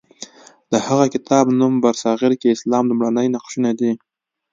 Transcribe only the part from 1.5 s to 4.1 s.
نوم برصغیر کې اسلام لومړني نقشونه دی.